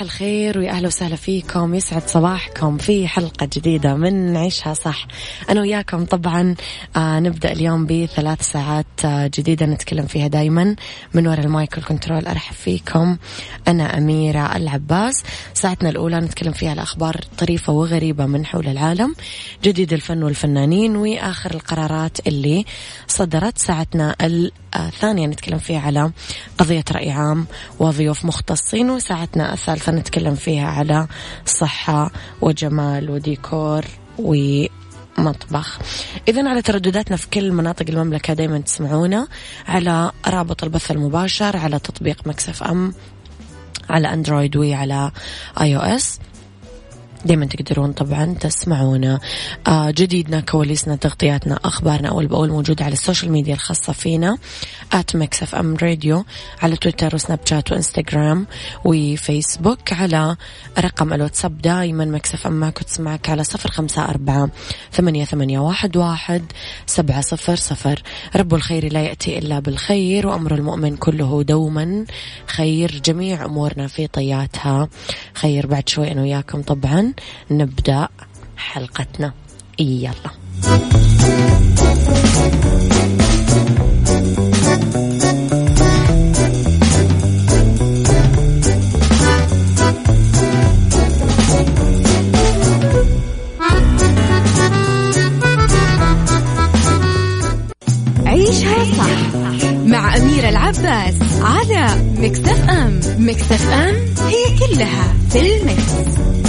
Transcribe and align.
صباح 0.00 0.12
الخير 0.12 0.58
ويا 0.58 0.70
أهلا 0.70 0.86
وسهلا 0.86 1.16
فيكم. 1.16 1.74
يسعد 1.74 2.08
صباحكم 2.08 2.78
في 2.78 3.08
حلقة 3.08 3.48
جديدة 3.56 3.94
من 3.94 4.36
عيشها 4.36 4.74
صح. 4.74 5.06
أنا 5.50 5.60
وياكم 5.60 6.04
طبعا 6.04 6.54
آه 6.96 7.20
نبدأ 7.20 7.52
اليوم 7.52 7.86
بثلاث 7.86 8.42
ساعات 8.42 8.86
آه 9.04 9.26
جديدة 9.26 9.66
نتكلم 9.66 10.06
فيها 10.06 10.26
دائما 10.26 10.76
من 11.14 11.26
وراء 11.26 11.40
المايك 11.40 11.78
كنترول 11.78 12.26
أرحب 12.26 12.54
فيكم. 12.54 13.16
أنا 13.68 13.98
أميرة 13.98 14.56
العباس. 14.56 15.22
ساعتنا 15.54 15.88
الأولى 15.88 16.20
نتكلم 16.20 16.52
فيها 16.52 16.72
الاخبار 16.72 17.20
طريفة 17.38 17.72
وغريبة 17.72 18.26
من 18.26 18.46
حول 18.46 18.68
العالم 18.68 19.14
جديد 19.64 19.92
الفن 19.92 20.22
والفنانين 20.22 20.96
وآخر 20.96 21.54
القرارات 21.54 22.26
اللي 22.26 22.64
صدرت 23.08 23.58
ساعتنا 23.58 24.16
الثانية 24.76 25.26
نتكلم 25.26 25.58
فيها 25.58 25.80
على 25.80 26.10
قضية 26.58 26.84
رأي 26.92 27.10
عام 27.10 27.46
وضيوف 27.78 28.24
مختصين 28.24 28.90
وساعتنا 28.90 29.56
حلقتنا 29.56 29.89
الثالثة 29.90 30.00
نتكلم 30.00 30.34
فيها 30.34 30.66
على 30.66 31.06
صحة 31.46 32.10
وجمال 32.40 33.10
وديكور 33.10 33.84
ومطبخ. 34.18 35.78
إذا 36.28 36.48
على 36.48 36.62
تردداتنا 36.62 37.16
في 37.16 37.30
كل 37.30 37.52
مناطق 37.52 37.86
المملكة 37.88 38.34
دايما 38.34 38.58
تسمعونا 38.58 39.28
على 39.68 40.12
رابط 40.26 40.64
البث 40.64 40.90
المباشر 40.90 41.56
على 41.56 41.78
تطبيق 41.78 42.26
Mix 42.26 42.62
FM 42.62 42.94
على 43.90 44.12
Android 44.12 44.56
وعلى 44.56 45.10
iOS 45.60 46.18
دايما 47.24 47.46
تقدرون 47.46 47.92
طبعا 47.92 48.34
تسمعونا. 48.40 49.20
آه 49.66 49.90
جديدنا 49.90 50.40
كواليسنا 50.40 50.96
تغطياتنا 50.96 51.58
أخبارنا 51.64 52.08
أول 52.08 52.26
بأول 52.26 52.48
موجودة 52.48 52.84
على 52.84 52.92
ال 52.92 52.98
social 52.98 53.32
media 53.32 53.54
الخاصة 53.54 53.92
فينا 53.92 54.38
at 54.92 55.16
Mix 55.16 55.42
FM 55.42 55.76
Radio 55.82 56.24
على 56.62 56.76
تويتر 56.76 57.14
وسناب 57.14 57.38
شات 57.44 57.72
وإنستغرام 57.72 58.46
وفيسبوك 58.84 59.92
على 59.92 60.36
رقم 60.78 61.12
الواتساب 61.12 61.58
دايما 61.58 62.04
Mix 62.04 62.34
FM 62.34 62.52
معك 62.52 62.80
وتسمعك 62.80 63.30
على 63.30 63.44
صفر 63.44 63.70
خمسة 63.70 64.04
أربعة 64.04 64.50
ثمانية, 64.92 65.24
ثمانية 65.24 65.58
واحد, 65.58 65.96
واحد 65.96 66.42
سبعة 66.86 67.20
صفر 67.20 67.56
صفر. 67.56 68.02
رب 68.36 68.54
الخير 68.54 68.92
لا 68.92 69.02
يأتي 69.02 69.38
إلا 69.38 69.58
بالخير 69.58 70.26
وأمر 70.26 70.54
المؤمن 70.54 70.96
كله 70.96 71.42
دوما 71.42 72.04
خير. 72.46 73.00
جميع 73.04 73.44
أمورنا 73.44 73.86
في 73.86 74.06
طياتها. 74.06 74.88
خير 75.34 75.66
بعد 75.66 75.88
شوي 75.88 76.12
أنا 76.12 76.22
وياكم 76.22 76.62
طبعا. 76.62 77.09
نبدأ 77.50 78.08
حلقتنا. 78.56 79.32
يلا. 79.78 80.30
عيشها 98.26 98.84
صح 98.84 99.34
مع 99.84 100.16
أميرة 100.16 100.48
العباس 100.48 101.14
على 101.42 102.02
مكتف 102.18 102.68
أم. 102.70 103.00
مكتف 103.18 103.70
أم 103.70 103.94
هي 104.28 104.58
كلها 104.58 105.14
في 105.30 105.56
المكس. 105.56 106.39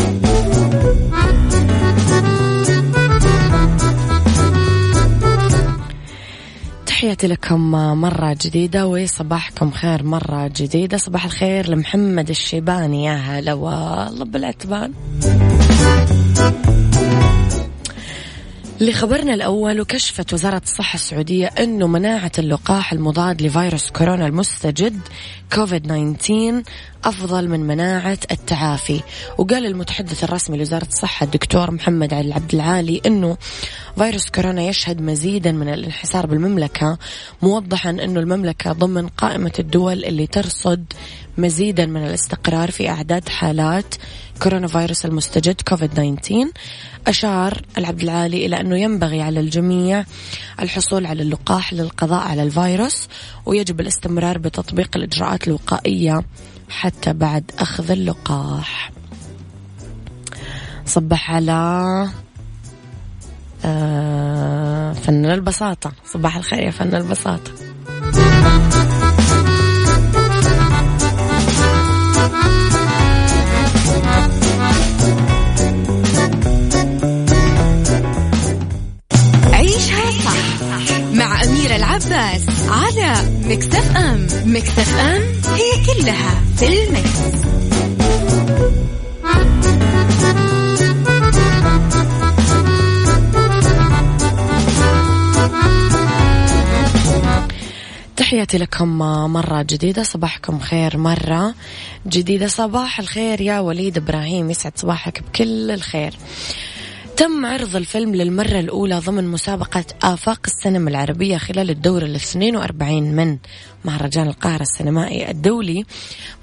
تحياتي 6.85 7.27
لكم 7.27 7.71
مرة 8.01 8.37
جديدة 8.41 8.87
وصباحكم 8.87 9.71
خير 9.71 10.03
مرة 10.03 10.51
جديدة. 10.55 10.97
صباح 10.97 11.25
الخير 11.25 11.69
لمحمد 11.69 12.29
الشيباني. 12.29 13.05
يا 13.05 13.13
هلا 13.13 13.53
والله 13.53 14.25
بالعتبان. 14.25 14.93
لخبرنا 18.81 19.33
الأول 19.33 19.81
وكشفت 19.81 20.33
وزارة 20.33 20.61
الصحة 20.63 20.95
السعودية 20.95 21.47
أنه 21.47 21.87
مناعة 21.87 22.31
اللقاح 22.39 22.93
المضاد 22.93 23.41
لفيروس 23.41 23.89
كورونا 23.89 24.27
المستجد 24.27 24.99
كوفيد 25.53 26.15
19 26.17 26.63
أفضل 27.03 27.47
من 27.49 27.59
مناعة 27.59 28.17
التعافي. 28.31 29.01
وقال 29.37 29.65
المتحدث 29.65 30.23
الرسمي 30.23 30.57
لوزارة 30.57 30.87
الصحة 30.87 31.23
الدكتور 31.23 31.71
محمد 31.71 32.13
علي 32.13 32.33
عبد 32.33 32.53
العالي 32.53 33.01
أنه 33.05 33.37
فيروس 33.97 34.29
كورونا 34.29 34.61
يشهد 34.61 35.01
مزيدا 35.01 35.51
من 35.51 35.73
الانحسار 35.73 36.25
بالمملكة 36.25 36.97
موضحا 37.41 37.89
أنه 37.89 38.19
المملكة 38.19 38.71
ضمن 38.71 39.07
قائمة 39.07 39.53
الدول 39.59 40.05
اللي 40.05 40.27
ترصد 40.27 40.93
مزيدا 41.37 41.85
من 41.85 42.05
الاستقرار 42.05 42.71
في 42.71 42.89
أعداد 42.89 43.29
حالات 43.29 43.95
كورونا 44.43 44.67
فيروس 44.67 45.05
المستجد 45.05 45.61
كوفيد 45.61 45.89
19 45.89 46.51
أشار 47.07 47.61
العبد 47.77 48.01
العالي 48.01 48.45
إلى 48.45 48.61
أنه 48.61 48.77
ينبغي 48.77 49.21
على 49.21 49.39
الجميع 49.39 50.05
الحصول 50.59 51.05
على 51.05 51.21
اللقاح 51.23 51.73
للقضاء 51.73 52.27
على 52.27 52.43
الفيروس 52.43 53.07
ويجب 53.45 53.81
الاستمرار 53.81 54.37
بتطبيق 54.37 54.97
الإجراءات 54.97 55.47
الوقائية 55.47 56.23
حتى 56.69 57.13
بعد 57.13 57.51
أخذ 57.59 57.91
اللقاح. 57.91 58.91
صبح 60.85 61.31
على 61.31 61.83
آه 63.65 64.93
فن 64.93 65.25
البساطة. 65.25 65.91
صباح 66.05 66.37
الخير 66.37 66.59
يا 66.59 66.71
فن 66.71 66.95
البساطة. 66.95 67.60
العباس 82.07 82.69
على 82.69 83.13
مكتف 83.43 83.97
أم 83.97 84.27
مكتف 84.45 84.99
أم 84.99 85.21
هي 85.53 85.85
كلها 85.85 86.41
في 86.57 86.83
المكس. 86.83 87.41
تحياتي 98.17 98.57
لكم 98.57 98.97
مرة 99.33 99.61
جديدة 99.61 100.03
صباحكم 100.03 100.59
خير 100.59 100.97
مرة 100.97 101.53
جديدة. 102.07 102.47
صباح 102.47 102.99
الخير 102.99 103.41
يا 103.41 103.59
وليد 103.59 103.97
إبراهيم 103.97 104.51
يسعد 104.51 104.73
صباحك 104.75 105.23
بكل 105.23 105.71
الخير. 105.71 106.13
تم 107.21 107.45
عرض 107.45 107.75
الفيلم 107.75 108.15
للمرة 108.15 108.59
الأولى 108.59 108.99
ضمن 108.99 109.27
مسابقة 109.27 109.85
آفاق 110.03 110.39
السينما 110.45 110.89
العربية 110.89 111.37
خلال 111.37 111.69
الدور 111.69 112.03
ال 112.03 112.15
42 112.15 113.15
من 113.15 113.37
مهرجان 113.85 114.27
القاهرة 114.27 114.61
السينمائي 114.61 115.31
الدولي 115.31 115.85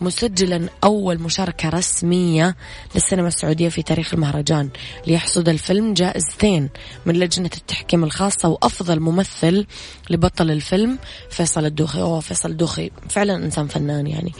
مسجلا 0.01 0.69
أول 0.85 1.19
مشاركة 1.19 1.69
رسمية 1.69 2.57
للسينما 2.95 3.29
السعودية 3.29 3.69
في 3.69 3.83
تاريخ 3.83 4.15
المهرجان. 4.15 4.69
ليحصد 5.07 5.49
الفيلم 5.49 5.95
جائزتين 5.95 6.69
من 7.07 7.15
لجنة 7.15 7.51
التحكيم 7.57 8.05
الخاصة 8.05 8.49
وأفضل 8.49 9.01
ممثل 9.01 9.67
لبطل 10.11 10.51
الفيلم 10.51 10.99
فيصل 11.31 11.65
الدوخي. 11.65 12.01
أوه 12.01 12.21
فيصل 12.21 12.51
الدوخي 12.51 12.91
فعلا 13.09 13.37
إنسان 13.37 13.67
فنان 13.67 14.07
يعني. 14.07 14.33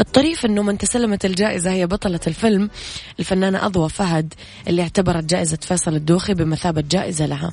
الطريف 0.00 0.46
أنه 0.46 0.62
من 0.62 0.78
تسلمت 0.78 1.24
الجائزة 1.24 1.70
هي 1.70 1.86
بطلة 1.86 2.20
الفيلم 2.26 2.70
الفنانة 3.18 3.66
أضوى 3.66 3.88
فهد 3.88 4.34
اللي 4.68 4.82
اعتبرت 4.82 5.24
جائزة 5.24 5.58
فيصل 5.62 5.83
الدوخي 5.92 6.34
بمثابة 6.34 6.84
جائزة 6.90 7.26
لها. 7.26 7.52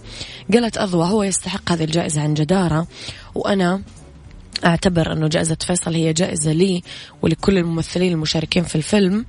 قالت 0.53 0.77
أضوى 0.77 1.09
هو 1.09 1.23
يستحق 1.23 1.71
هذه 1.71 1.83
الجائزة 1.83 2.21
عن 2.21 2.33
جدارة 2.33 2.87
وأنا 3.35 3.81
أعتبر 4.65 5.13
أنه 5.13 5.27
جائزة 5.27 5.57
فيصل 5.61 5.93
هي 5.93 6.13
جائزة 6.13 6.51
لي 6.51 6.83
ولكل 7.21 7.57
الممثلين 7.57 8.11
المشاركين 8.11 8.63
في 8.63 8.75
الفيلم. 8.75 9.25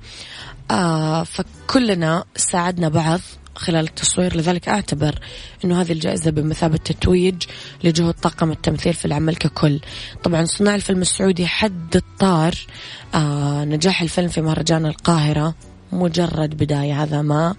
آه 0.71 1.23
فكلنا 1.23 2.23
ساعدنا 2.35 2.89
بعض 2.89 3.19
خلال 3.55 3.85
التصوير 3.85 4.37
لذلك 4.37 4.69
أعتبر 4.69 5.19
أنه 5.65 5.81
هذه 5.81 5.91
الجائزة 5.91 6.31
بمثابة 6.31 6.77
تتويج 6.77 7.43
لجهود 7.83 8.13
طاقم 8.13 8.51
التمثيل 8.51 8.93
في 8.93 9.05
العمل 9.05 9.35
ككل. 9.35 9.79
طبعا 10.23 10.45
صناع 10.45 10.75
الفيلم 10.75 11.01
السعودي 11.01 11.47
حد 11.47 11.95
الطار. 11.95 12.55
آه 13.15 13.65
نجاح 13.65 14.01
الفيلم 14.01 14.27
في 14.27 14.41
مهرجان 14.41 14.85
القاهرة 14.85 15.55
مجرد 15.91 16.57
بداية 16.57 17.03
هذا 17.03 17.21
ما 17.21 17.55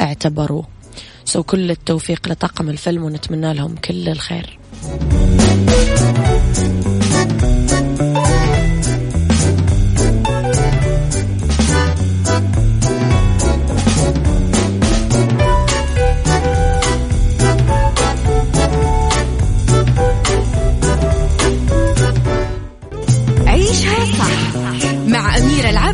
اعتبروه 0.00 0.66
سو 1.24 1.42
كل 1.42 1.70
التوفيق 1.70 2.28
لطاقم 2.28 2.68
الفيلم 2.68 3.04
ونتمنى 3.04 3.54
لهم 3.54 3.74
كل 3.76 4.08
الخير. 4.08 4.58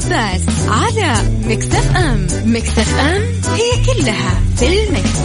العباس 0.06 0.68
على 0.68 1.12
Mix 1.44 1.70
FM. 1.70 1.96
Mix 1.96 2.26
FM 2.44 2.62
it's 2.62 2.98
all 2.98 4.40
in 4.56 4.88
the 4.88 5.01
mix. 5.01 5.19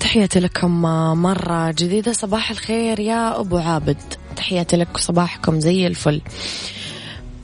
تحياتي 0.00 0.40
لكم 0.40 0.82
مرة 1.22 1.70
جديدة 1.70 2.12
صباح 2.12 2.50
الخير 2.50 3.00
يا 3.00 3.40
أبو 3.40 3.58
عابد. 3.58 3.96
تحياتي 4.36 4.76
لك 4.76 4.96
صباحكم 4.96 5.60
زي 5.60 5.86
الفل. 5.86 6.20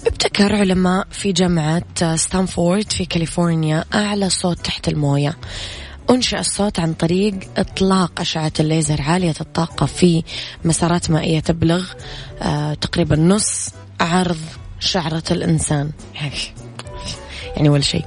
ابتكر 0.06 0.56
علماء 0.56 1.06
في 1.10 1.32
جامعة 1.32 2.16
ستانفورد 2.16 2.92
في 2.92 3.04
كاليفورنيا 3.04 3.84
أعلى 3.94 4.30
صوت 4.30 4.58
تحت 4.60 4.88
الموية. 4.88 5.36
أنشأ 6.10 6.40
الصوت 6.40 6.78
عن 6.80 6.92
طريق 6.92 7.34
إطلاق 7.56 8.20
أشعة 8.20 8.52
الليزر 8.60 9.02
عالية 9.02 9.34
الطاقة 9.40 9.86
في 9.86 10.22
مسارات 10.64 11.10
مائية 11.10 11.40
تبلغ 11.40 11.86
آه 12.42 12.74
تقريبا 12.74 13.16
نص 13.16 13.70
عرض 14.00 14.40
شعرة 14.80 15.22
الإنسان. 15.30 15.90
يعني 17.56 17.68
ولا 17.68 17.82
شيء. 17.82 18.04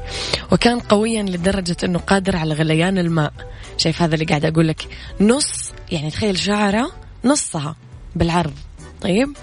وكان 0.52 0.80
قويا 0.80 1.24
لدرجة 1.24 1.78
أنه 1.84 2.00
قادر 2.00 2.36
على 2.36 2.54
غليان 2.54 2.98
الماء. 2.98 3.34
شايف 3.78 4.02
هذا 4.02 4.14
اللي 4.14 4.26
قاعد 4.26 4.46
أقول 4.46 4.68
لك؟ 4.68 4.88
نص 5.22 5.72
يعني 5.92 6.12
تخيل 6.12 6.38
شعرة 6.38 6.92
نصها 7.26 7.76
بالعرض. 8.16 8.54
طيب؟ 9.02 9.38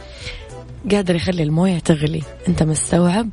قادر 0.90 1.14
يخلي 1.14 1.42
الموية 1.42 1.78
تغلي. 1.78 2.22
أنت 2.48 2.62
مستوعب؟ 2.62 3.28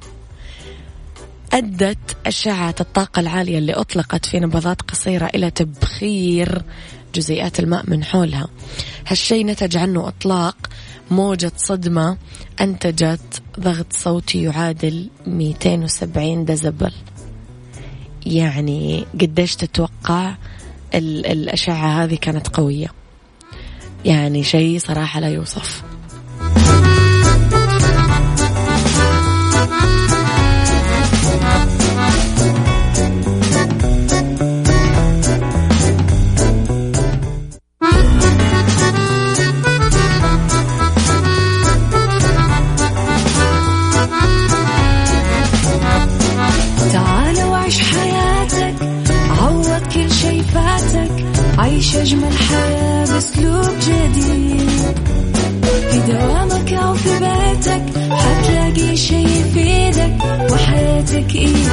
أدت 1.53 2.18
أشعة 2.25 2.75
الطاقة 2.81 3.19
العالية 3.19 3.57
اللي 3.57 3.74
أطلقت 3.74 4.25
في 4.25 4.39
نبضات 4.39 4.81
قصيرة 4.81 5.25
إلى 5.25 5.51
تبخير 5.51 6.62
جزيئات 7.15 7.59
الماء 7.59 7.83
من 7.88 8.03
حولها. 8.03 8.48
هالشيء 9.07 9.45
نتج 9.45 9.77
عنه 9.77 10.07
إطلاق 10.07 10.57
موجة 11.12 11.51
صدمة 11.57 12.18
أنتجت 12.62 13.42
ضغط 13.59 13.94
صوتي 13.94 14.44
يعادل 14.44 15.09
270 15.27 16.45
دزبل 16.45 16.92
يعني 18.25 19.06
قديش 19.21 19.56
تتوقع 19.56 20.36
الأشعة 20.95 22.03
هذه 22.03 22.15
كانت 22.15 22.48
قوية؟ 22.48 22.88
يعني 24.06 24.44
شيء 24.44 24.80
صراحة 24.80 25.19
لا 25.19 25.30
يوصف. 25.30 25.83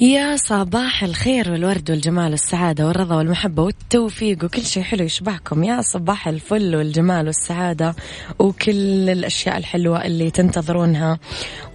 يا 0.00 0.36
صباح 0.36 1.04
الخير 1.04 1.50
والورد 1.52 1.90
والجمال 1.90 2.30
والسعادة 2.30 2.86
والرضا 2.86 3.16
والمحبة 3.16 3.62
والتوفيق 3.62 4.44
وكل 4.44 4.62
شيء 4.62 4.82
حلو 4.82 5.04
يشبهكم 5.04 5.64
يا 5.64 5.80
صباح 5.82 6.28
الفل 6.28 6.76
والجمال 6.76 7.26
والسعادة 7.26 7.94
وكل 8.38 9.10
الأشياء 9.10 9.56
الحلوة 9.56 10.04
اللي 10.04 10.30
تنتظرونها 10.30 11.18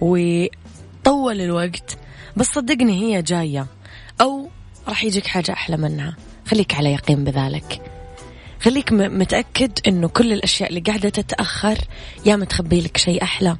وطول 0.00 1.40
الوقت. 1.40 1.98
بس 2.36 2.46
صدقني 2.46 3.02
هي 3.02 3.22
جاية 3.22 3.66
أو 4.20 4.48
راح 4.88 5.04
يجيك 5.04 5.26
حاجة 5.26 5.52
أحلى 5.52 5.76
منها. 5.76 6.16
خليك 6.46 6.74
على 6.74 6.92
يقين 6.92 7.24
بذلك. 7.24 7.80
خليك 8.60 8.92
متأكد 8.92 9.78
أنه 9.86 10.08
كل 10.08 10.32
الأشياء 10.32 10.68
اللي 10.68 10.80
قاعدة 10.80 11.08
تتأخر 11.08 11.78
يا 12.26 12.36
متخبي 12.36 12.80
لك 12.80 12.96
شيء 12.96 13.22
أحلى. 13.22 13.56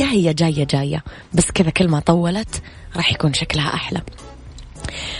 يا 0.00 0.06
هي 0.06 0.34
جاية 0.34 0.64
جاية. 0.64 1.04
بس 1.34 1.50
كذا 1.50 1.70
كل 1.70 1.88
ما 1.88 2.00
طولت 2.00 2.62
راح 2.96 3.12
يكون 3.12 3.34
شكلها 3.34 3.74
أحلى. 3.74 4.02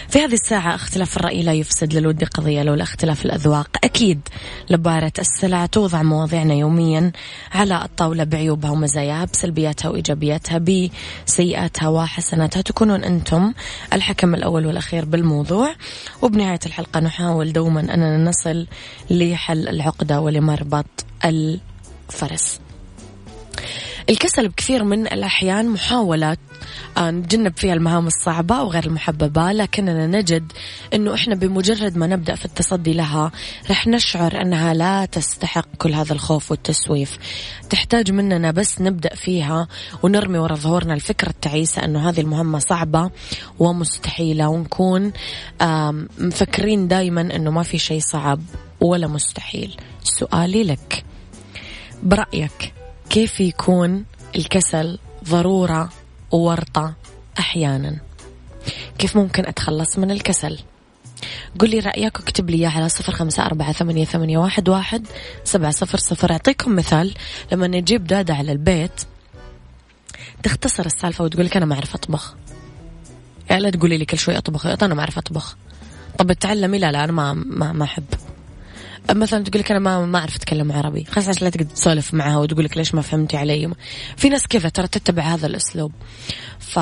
في 0.09 0.19
هذه 0.19 0.33
الساعة 0.33 0.75
اختلاف 0.75 1.17
الرأي 1.17 1.43
لا 1.43 1.53
يفسد 1.53 1.95
للود 1.95 2.25
قضية 2.25 2.63
لولا 2.63 2.83
اختلاف 2.83 3.25
الأذواق. 3.25 3.69
أكيد 3.85 4.21
لبارة 4.71 5.13
السلع 5.19 5.67
توضع 5.67 6.03
مواضيعنا 6.03 6.55
يوميا 6.55 7.13
على 7.53 7.85
الطاولة 7.85 8.25
بعيوبها 8.25 8.71
ومزاياها 8.71 9.25
بسلبياتها 9.25 9.89
وإيجابياتها 9.89 10.59
بسيئاتها 10.59 11.89
وحسناتها. 11.89 12.63
تكونون 12.63 13.05
أنتم 13.05 13.53
الحكم 13.93 14.35
الأول 14.35 14.67
والأخير 14.67 15.05
بالموضوع. 15.05 15.75
وبنهاية 16.23 16.61
الحلقة 16.67 17.01
نحاول 17.01 17.53
دوما 17.53 17.81
أننا 17.81 18.19
نصل 18.19 18.67
لحل 19.11 19.69
العقدة 19.69 20.21
ولمربط 20.21 20.87
الفرس. 21.25 22.61
الكسل 24.11 24.49
بكثير 24.49 24.85
من 24.85 25.07
الأحيان 25.07 25.69
محاولة 25.69 26.37
آه، 26.97 27.11
نتجنب 27.11 27.57
فيها 27.57 27.75
المهام 27.75 28.07
الصعبة 28.07 28.63
وغير 28.63 28.85
المحببة 28.87 29.53
لكننا 29.53 30.07
نجد 30.07 30.53
أنه 30.95 31.15
إحنا 31.15 31.35
بمجرد 31.35 31.97
ما 31.97 32.07
نبدأ 32.07 32.35
في 32.35 32.45
التصدي 32.45 32.93
لها 32.93 33.33
رح 33.71 33.87
نشعر 33.87 34.43
أنها 34.43 34.75
لا 34.75 35.05
تستحق 35.05 35.67
كل 35.79 35.95
هذا 35.95 36.13
الخوف 36.13 36.51
والتسويف. 36.51 37.19
تحتاج 37.71 38.13
مننا 38.13 38.51
بس 38.51 38.81
نبدأ 38.81 39.15
فيها 39.15 39.69
ونرمي 40.03 40.39
وراء 40.39 40.57
ظهورنا 40.57 40.95
الفكرة 40.95 41.29
التعيسة 41.29 41.85
أنه 41.85 42.09
هذه 42.09 42.21
المهمة 42.21 42.59
صعبة 42.59 43.11
ومستحيلة 43.59 44.49
ونكون 44.49 45.13
مفكرين 46.19 46.89
دايما 46.89 47.21
أنه 47.21 47.51
ما 47.51 47.63
في 47.63 47.79
شيء 47.79 48.01
صعب 48.01 48.41
ولا 48.81 49.07
مستحيل. 49.07 49.77
سؤالي 50.03 50.65
لك. 50.65 51.05
برأيك 52.03 52.76
كيف 53.11 53.41
يكون 53.41 54.05
الكسل 54.37 54.99
ضرورة 55.25 55.89
وورطة 56.31 56.95
أحيانا؟ 57.39 57.97
كيف 58.99 59.17
ممكن 59.17 59.47
أتخلص 59.47 59.99
من 59.99 60.11
الكسل؟ 60.11 60.59
قل 61.59 61.71
لي 61.71 61.79
رأيك 61.79 62.21
واكتب 62.21 62.51
لي 62.51 62.67
على 62.67 62.89
صفر 62.89 63.13
خمسة 63.13 63.47
أربعة 63.47 63.73
ثمانية, 63.73 64.05
ثمانية 64.05 64.39
واحد, 64.39 64.69
واحد 64.69 65.07
سبعة 65.45 65.71
صفر 65.71 65.99
صفر. 65.99 66.33
أعطيكم 66.33 66.77
مثال 66.77 67.15
لما 67.53 67.67
نجيب 67.67 68.05
دادة 68.05 68.35
على 68.35 68.53
البيت 68.53 69.03
تختصر 70.43 70.87
السالفة 70.87 71.25
وتقول 71.25 71.47
لك 71.47 71.57
أنا 71.57 71.67
ما 71.67 71.75
أعرف 71.75 71.95
أطبخ. 71.95 72.35
يعني 73.51 73.63
لا 73.63 73.71
تقولي 73.71 73.99
لي 73.99 74.05
كل 74.05 74.19
شوي 74.19 74.39
أطبخ 74.39 74.67
أنا 74.67 74.95
ما 74.95 75.01
أعرف 75.01 75.19
أطبخ. 75.19 75.57
طب 76.19 76.33
تعلمي 76.33 76.79
لا 76.79 76.93
لا 76.93 77.05
أنا 77.05 77.13
ما 77.13 77.33
ما 77.33 77.73
ما 77.73 77.85
أحب. 77.85 78.05
مثلا 79.11 79.45
تقول 79.45 79.61
لك 79.61 79.71
أنا 79.71 79.81
ما 79.81 80.07
ما 80.07 80.19
أعرف 80.19 80.37
أتكلم 80.37 80.73
عربي. 80.73 81.05
خلاص 81.05 81.29
عشان 81.29 81.45
لا 81.45 81.51
تقعد 81.51 81.69
تسولف 81.69 82.15
معها 82.15 82.37
وتقول 82.37 82.65
لك 82.65 82.77
ليش 82.77 82.95
ما 82.95 83.03
فهمتي 83.03 83.37
علي. 83.37 83.73
في 84.17 84.29
ناس 84.29 84.47
كذا 84.47 84.69
ترى 84.69 84.87
تتبع 84.87 85.23
هذا 85.23 85.47
الأسلوب. 85.47 85.93
ف 86.59 86.77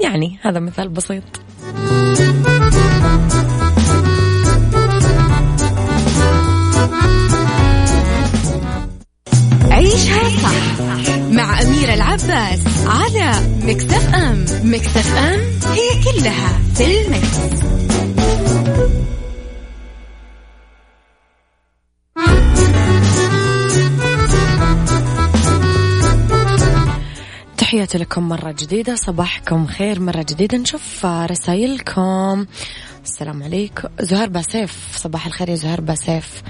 يعني 0.00 0.38
هذا 0.42 0.60
مثال 0.60 0.88
بسيط. 0.88 1.22
عيشها 9.70 10.28
صح 10.42 10.80
مع 11.30 11.62
أميرة 11.62 11.94
العباس 11.94 12.60
على 12.86 13.32
مكتف 13.62 14.14
أم 14.14 14.44
مكتف 14.64 15.16
أم 15.16 15.40
هي 15.72 15.88
كلها 16.04 16.58
في 16.74 17.00
المكس. 17.00 17.38
تحياتي 27.74 27.98
لكم 27.98 28.28
مرة 28.28 28.54
جديدة 28.58 28.94
صباحكم 28.94 29.66
خير 29.66 30.00
مرة 30.00 30.22
جديدة. 30.22 30.58
نشوف 30.58 31.06
رسائلكم. 31.06 32.46
السلام 33.04 33.42
عليكم. 33.42 33.88
زهير 34.00 34.28
باسيف 34.28 34.96
صباح 34.96 35.26
الخير 35.26 35.48
يا 35.48 35.54
زهير 35.54 35.80
باسيف. 35.80 36.42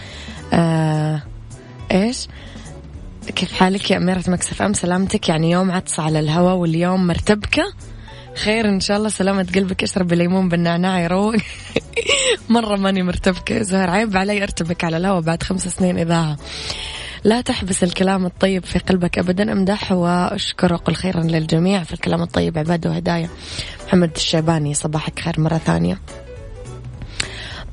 آه 0.53 1.23
إيش؟ 1.93 2.29
كيف 3.37 3.53
حالك 3.53 3.91
يا 3.91 3.97
أميرة 3.97 4.23
Mix 4.29 4.63
FM؟ 4.63 4.73
سلامتك. 4.73 5.29
يعني 5.29 5.51
يوم 5.51 5.71
عطس 5.71 6.01
على 6.01 6.21
الهواء 6.21 6.55
واليوم 6.55 7.07
مرتبكة. 7.07 7.73
خير 8.37 8.69
إن 8.69 8.81
شاء 8.81 8.97
الله. 8.97 9.09
سلامة 9.09 9.47
قلبك. 9.55 9.83
اشرب 9.83 10.13
الليمون 10.13 10.49
بالنعناع 10.49 11.01
يروق 11.01 11.35
مرة 12.49 12.77
ماني 12.77 13.03
مرتبكة. 13.03 13.63
زهر 13.63 13.91
عيب 13.91 14.17
علي 14.17 14.43
أرتبك 14.43 14.85
على 14.85 14.97
الهواء 14.97 15.21
بعد 15.21 15.43
خمس 15.43 15.69
سنين 15.69 15.99
إذاعة. 15.99 16.37
لا 17.25 17.41
تحبس 17.41 17.85
الكلام 17.85 18.27
الطيب 18.27 18.65
في 18.65 18.79
قلبك 18.79 19.19
أبدا 19.19 19.53
أمدح 19.53 19.93
واشكر 19.93 20.73
وقل 20.73 20.95
خيرا 20.95 21.23
للجميع 21.23 21.83
في 21.83 21.93
الكلام 21.93 22.23
الطيب. 22.23 22.59
عبادة 22.59 22.91
وهدايا 22.91 23.29
محمد 23.87 24.11
الشيباني 24.17 24.75
صباحك 24.75 25.21
خير 25.21 25.41
مرة 25.41 25.59
ثانية. 25.59 26.01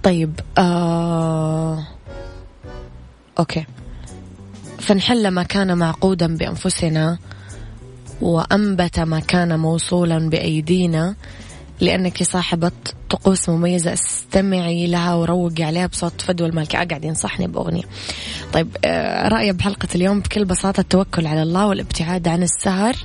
طيب 0.04 0.40
آه... 0.58 1.88
أوكي. 3.40 3.66
فنحل 4.80 5.28
ما 5.28 5.44
كان 5.44 5.78
معقودا 5.78 6.38
بأنفسنا 6.38 7.18
وأنبت 8.22 9.00
ما 9.00 9.20
كان 9.20 9.60
موصولا 9.60 10.30
بأيدينا 10.30 11.16
لأنك 11.82 12.24
صاحبة 12.24 12.72
طقوس 13.10 13.50
مميزة. 13.50 13.94
استمعي 13.94 14.88
لها 14.88 15.16
وروقي 15.16 15.64
عليها 15.64 15.88
بصوت 15.88 16.22
فدوى 16.22 16.48
المالكي 16.48 16.78
قاعد 16.78 17.06
ينصحني 17.06 17.48
بأغنية. 17.48 17.84
طيب 18.54 18.78
آه، 18.86 19.28
رأيي 19.28 19.54
بحلقة 19.54 19.88
اليوم 19.96 20.20
بكل 20.20 20.46
بساطة 20.46 20.82
التوكل 20.82 21.28
على 21.28 21.44
الله 21.44 21.68
والابتعاد 21.68 22.28
عن 22.28 22.44
السهر 22.44 22.96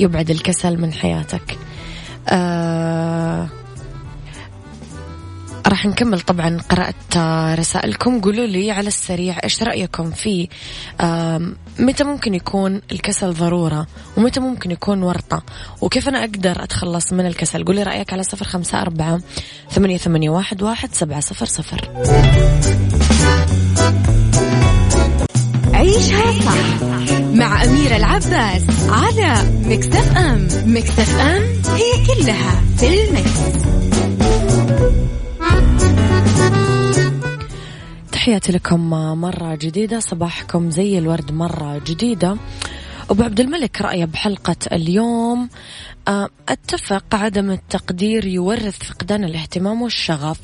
يبعد 0.00 0.30
الكسل 0.30 0.80
من 0.80 0.92
حياتك. 0.92 1.58
أه 2.28 3.48
راح 5.66 5.86
نكمل 5.86 6.20
طبعا 6.20 6.58
قراءة 6.68 7.54
رسائلكم. 7.54 8.20
قولوا 8.20 8.46
لي 8.46 8.70
على 8.70 8.88
السريع 8.88 9.38
إيش 9.44 9.62
رأيكم 9.62 10.10
في 10.10 10.48
متى 11.80 12.04
ممكن 12.04 12.34
يكون 12.34 12.80
الكسل 12.92 13.32
ضرورة؟ 13.32 13.86
ومتى 14.16 14.40
ممكن 14.40 14.70
يكون 14.70 15.02
ورطة؟ 15.02 15.42
وكيف 15.80 16.08
أنا 16.08 16.20
أقدر 16.20 16.64
أتخلص 16.64 17.12
من 17.12 17.26
الكسل؟ 17.26 17.64
قولي 17.64 17.82
رأيك 17.82 18.12
على 18.12 18.22
صفر 18.22 18.44
خمسة 18.44 18.82
أربعة 18.82 19.20
ثمانية, 19.70 19.96
ثمانية 19.96 20.30
واحد, 20.30 20.62
واحد 20.62 20.94
سبعة 20.94 21.20
صفر 21.20 21.46
صفر. 21.46 21.90
عيشها 25.74 26.40
صح 26.40 26.82
مع 27.32 27.64
أميرة 27.64 27.96
العباس 27.96 28.62
على 28.88 29.34
مكتف 29.64 30.16
أم. 30.16 30.48
مكتف 30.66 31.20
أم 31.20 31.42
هي 31.76 32.06
كلها 32.06 32.62
في 32.78 33.08
المكس. 33.08 33.79
تحياتي 38.20 38.52
لكم 38.52 38.90
مرة 39.20 39.54
جديدة 39.54 40.00
صباحكم 40.00 40.70
زي 40.70 40.98
الورد 40.98 41.32
مرة 41.32 41.82
جديدة. 41.86 42.36
أبو 43.10 43.22
عبد 43.22 43.40
الملك 43.40 43.82
رأيه 43.82 44.04
بحلقة 44.04 44.56
اليوم 44.72 45.48
آه، 46.08 46.28
أتفق 46.48 47.14
عدم 47.14 47.50
التقدير 47.50 48.26
يورث 48.26 48.82
فقدان 48.82 49.24
الاهتمام 49.24 49.82
والشغف. 49.82 50.38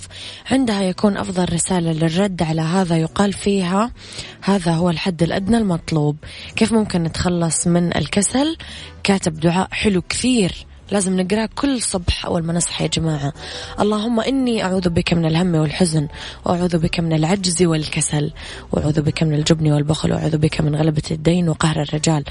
عندها 0.50 0.82
يكون 0.82 1.16
أفضل 1.16 1.52
رسالة 1.52 1.92
للرد 1.92 2.42
على 2.42 2.60
هذا 2.60 2.96
يقال 2.96 3.32
فيها 3.32 3.92
هذا 4.42 4.72
هو 4.72 4.90
الحد 4.90 5.22
الأدنى 5.22 5.58
المطلوب. 5.58 6.16
كيف 6.56 6.72
ممكن 6.72 7.02
نتخلص 7.02 7.66
من 7.66 7.96
الكسل؟ 7.96 8.56
كاتب 9.02 9.40
دعاء 9.40 9.68
حلو 9.70 10.02
كثير. 10.02 10.66
لازم 10.90 11.20
نقرأ 11.20 11.46
كل 11.46 11.82
صبح 11.82 12.26
أول 12.26 12.42
ما 12.42 12.52
نصحى 12.52 12.84
يا 12.84 12.88
جماعة. 12.88 13.32
اللهم 13.80 14.20
إني 14.20 14.64
أعوذ 14.64 14.88
بك 14.88 15.12
من 15.14 15.26
الهم 15.26 15.54
والحزن 15.54 16.08
وأعوذ 16.44 16.78
بك 16.78 17.00
من 17.00 17.12
العجز 17.12 17.62
والكسل 17.62 18.32
وأعوذ 18.72 19.02
بك 19.02 19.22
من 19.22 19.34
الجبن 19.34 19.72
والبخل 19.72 20.12
وأعوذ 20.12 20.36
بك 20.36 20.60
من 20.60 20.76
غلبة 20.76 21.02
الدين 21.10 21.48
وقهر 21.48 21.82
الرجال. 21.82 22.24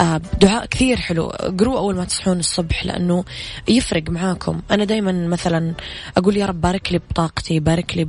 آه 0.00 0.20
دعاء 0.40 0.66
كثير 0.66 0.96
حلو. 0.96 1.26
اقروا 1.30 1.78
أول 1.78 1.94
ما 1.96 2.04
تصحون 2.04 2.38
الصبح 2.38 2.86
لأنه 2.86 3.24
يفرق 3.68 4.10
معاكم. 4.10 4.60
أنا 4.70 4.84
دايما 4.84 5.12
مثلا 5.12 5.74
أقول 6.16 6.36
يا 6.36 6.46
رب 6.46 6.60
بارك 6.60 6.92
لي 6.92 6.98
بطاقتي 6.98 7.60
بارك 7.60 7.96
لي 7.96 8.08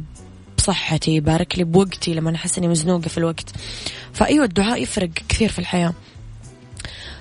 بصحتي 0.58 1.20
بارك 1.20 1.58
لي 1.58 1.64
بوقتي 1.64 2.14
لما 2.14 2.36
أحس 2.36 2.58
إني 2.58 2.68
مزنوقة 2.68 3.08
في 3.08 3.18
الوقت. 3.18 3.50
فأيوة 4.14 4.46
الدعاء 4.46 4.82
يفرق 4.82 5.10
كثير 5.30 5.50
في 5.50 5.60
الحياة. 5.60 5.94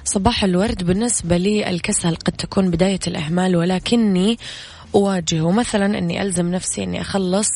صباح 0.05 0.45
الورد. 0.45 0.85
بالنسبة 0.85 1.37
لي 1.37 1.71
الكسل 1.71 2.17
قد 2.17 2.33
تكون 2.33 2.71
بداية 2.71 3.01
الإهمال 3.07 3.57
ولكني 3.57 4.39
أواجهه. 4.95 5.51
مثلا 5.51 5.99
أني 5.99 6.23
ألزم 6.23 6.51
نفسي 6.51 6.85
أني 6.85 7.01
أخلص 7.01 7.49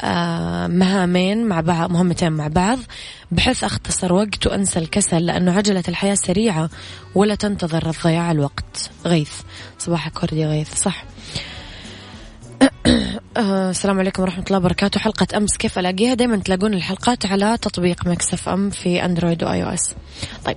آه، 0.00 0.66
مهامين 0.66 1.46
مع 1.46 1.60
بعض 1.60 1.90
مهمتين 1.90 2.32
مع 2.32 2.48
بعض 2.48 2.78
بحيث 3.30 3.64
أختصر 3.64 4.12
وقت 4.12 4.46
وأنسى 4.46 4.78
الكسل 4.78 5.26
لأنه 5.26 5.52
عجلة 5.52 5.82
الحياة 5.88 6.14
سريعة 6.14 6.70
ولا 7.14 7.34
تنتظر 7.34 7.90
ضياع 8.04 8.30
الوقت. 8.30 8.90
غيث. 9.06 9.32
صباحك 9.78 10.22
وردي 10.22 10.46
غيث. 10.46 10.74
صح. 10.74 11.04
آه، 13.36 13.70
السلام 13.70 13.98
عليكم 13.98 14.22
ورحمة 14.22 14.44
الله 14.46 14.58
وبركاته. 14.58 15.00
حلقة 15.00 15.26
أمس 15.36 15.56
كيف 15.56 15.78
ألاقيها؟ 15.78 16.14
دايما 16.14 16.36
تلاقون 16.36 16.74
الحلقات 16.74 17.26
على 17.26 17.58
تطبيق 17.62 18.06
Mix 18.06 18.48
FM 18.48 18.70
في 18.70 19.04
Android 19.04 19.44
و 19.44 19.64
iOS. 19.64 19.94
طيب. 20.44 20.56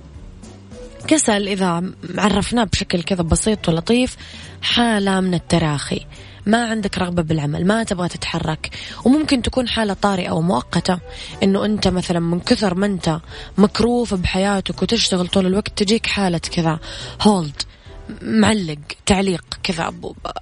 كسل 1.08 1.48
إذا 1.48 1.82
عرفناه 2.18 2.64
بشكل 2.64 3.02
كذا 3.02 3.22
بسيط 3.22 3.68
ولطيف 3.68 4.16
حالة 4.62 5.20
من 5.20 5.34
التراخي. 5.34 6.00
ما 6.46 6.70
عندك 6.70 6.98
رغبة 6.98 7.22
بالعمل 7.22 7.66
ما 7.66 7.82
تبغى 7.82 8.08
تتحرك. 8.08 8.70
وممكن 9.04 9.42
تكون 9.42 9.68
حالة 9.68 9.94
طارئة 9.94 10.30
ومؤقتة 10.30 10.98
إنه 11.42 11.64
أنت 11.64 11.88
مثلا 11.88 12.20
من 12.20 12.40
كثر 12.40 12.74
ما 12.74 12.86
أنت 12.86 13.20
مكروف 13.58 14.14
بحياتك 14.14 14.82
وتشتغل 14.82 15.28
طول 15.28 15.46
الوقت 15.46 15.78
تجيك 15.82 16.06
حالة 16.06 16.38
كذا 16.38 16.78
هولد 17.22 17.62
معلق 18.22 18.78
تعليق 19.06 19.44
كذا 19.62 19.92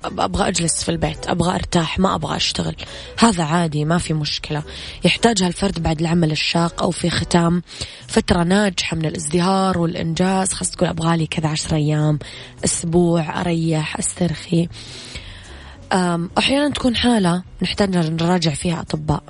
أبغى 0.05 0.49
أجلس 0.49 0.85
في 0.85 0.89
البيت 0.89 1.29
أبغى 1.29 1.55
أرتاح 1.55 1.99
ما 1.99 2.15
أبغى 2.15 2.37
أشتغل. 2.37 2.77
هذا 3.19 3.45
عادي 3.45 3.85
ما 3.85 3.99
في 3.99 4.15
مشكلة. 4.15 4.63
يحتاجها 5.05 5.49
الفرد 5.49 5.83
بعد 5.83 6.01
العمل 6.01 6.33
الشاق 6.33 6.83
أو 6.83 6.91
في 6.91 7.11
ختام 7.11 7.63
فترة 8.09 8.43
ناجحة 8.43 8.97
من 8.97 9.05
الازدهار 9.05 9.79
والإنجاز. 9.79 10.53
خاصة 10.53 10.73
تقول 10.73 10.89
أبغى 10.89 11.17
لي 11.17 11.27
كذا 11.27 11.49
عشر 11.49 11.77
أيام 11.77 12.19
أسبوع 12.65 13.41
أريح 13.41 13.99
أسترخي. 13.99 14.69
أحيانا 16.39 16.71
تكون 16.71 16.97
حالة 16.97 17.43
نحتاج 17.63 17.97
نراجع 17.97 18.51
فيها 18.51 18.81
أطباء. 18.81 19.23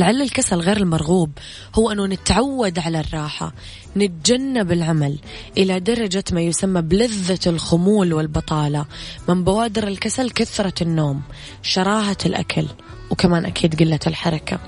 لعل 0.00 0.22
الكسل 0.22 0.56
غير 0.56 0.76
المرغوب. 0.76 1.30
هو 1.74 1.92
أنه 1.92 2.06
نتعود 2.06 2.78
على 2.78 3.00
الراحة 3.00 3.52
نتجنب 3.96 4.72
العمل 4.72 5.18
إلى 5.58 5.80
درجة 5.80 6.24
ما 6.32 6.40
يسمى 6.40 6.82
بلذة 6.82 7.38
الخمول 7.46 8.12
والبطالة. 8.12 8.86
من 9.28 9.44
بوادر 9.44 9.88
الكسل 9.88 10.30
كثرة 10.30 10.82
النوم 10.82 11.22
شراهة 11.62 12.16
الأكل 12.26 12.66
وكمان 13.10 13.44
أكيد 13.44 13.80
قلة 13.80 14.00
الحركة. 14.06 14.58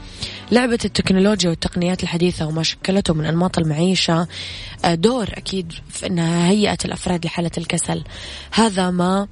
لعبة 0.51 0.79
التكنولوجيا 0.85 1.51
والتقنيات 1.51 2.03
الحديثة 2.03 2.47
وما 2.47 2.63
شكلته 2.63 3.15
من 3.15 3.25
أنماط 3.25 3.59
المعيشة 3.59 4.29
آه، 4.85 4.95
دور 4.95 5.29
أكيد 5.33 5.73
في 5.91 6.07
أنها 6.07 6.51
هيئت 6.51 6.85
الأفراد 6.85 7.25
لحالة 7.25 7.51
الكسل. 7.59 8.05
هذا 8.53 8.91
ما 8.91 9.29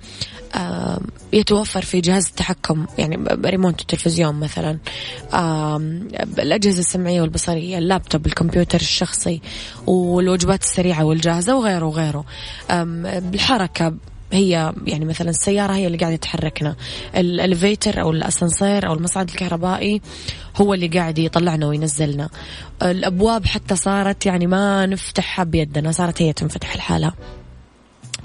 آه، 0.54 1.00
يتوفر 1.32 1.82
في 1.82 2.00
جهاز 2.00 2.26
التحكم 2.26 2.86
يعني 2.98 3.24
ريموت 3.44 3.80
التلفزيون 3.80 4.40
مثلا. 4.40 4.78
الأجهزة 6.38 6.80
السمعية 6.80 7.20
والبصرية 7.20 7.78
اللابتوب 7.78 8.26
الكمبيوتر 8.26 8.80
الشخصي 8.80 9.40
والوجبات 9.86 10.62
السريعة 10.62 11.04
والجاهزة 11.04 11.56
وغيره 11.56 11.86
وغيره. 11.86 12.24
الحركة 12.70 13.94
هي 14.32 14.72
يعني 14.86 15.04
مثلا 15.04 15.30
السيارة 15.30 15.72
هي 15.72 15.86
اللي 15.86 15.98
قاعدة 15.98 16.16
تحركنا. 16.16 16.76
الإليفيتر 17.16 18.00
أو 18.00 18.10
الأسانسير 18.10 18.86
أو 18.86 18.92
المصعد 18.92 19.28
الكهربائي 19.30 20.00
هو 20.56 20.74
اللي 20.74 20.88
قاعد 20.88 21.18
يطلعنا 21.18 21.66
وينزلنا. 21.66 22.28
الأبواب 22.82 23.46
حتى 23.46 23.76
صارت 23.76 24.26
يعني 24.26 24.46
ما 24.46 24.86
نفتحها 24.86 25.44
بيدنا 25.44 25.92
صارت 25.92 26.22
هي 26.22 26.32
تنفتح 26.32 26.76
لحالها 26.76 27.14